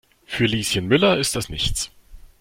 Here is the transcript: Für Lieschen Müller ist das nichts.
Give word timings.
Für 0.25 0.47
Lieschen 0.47 0.87
Müller 0.87 1.19
ist 1.19 1.35
das 1.35 1.47
nichts. 1.49 1.91